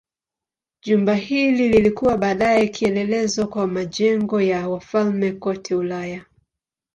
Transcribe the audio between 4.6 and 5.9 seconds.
wafalme kote